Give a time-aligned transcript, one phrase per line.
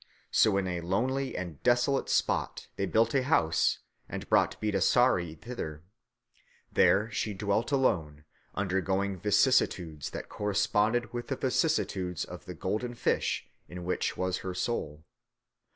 [0.31, 3.77] So in a lonely and desolate spot they built a house
[4.09, 5.83] and brought Bidasari thither.
[6.71, 8.25] There she dwelt alone,
[8.55, 14.55] undergoing vicissitudes that corresponded with the vicissitudes of the golden fish in which was her
[14.55, 15.03] soul.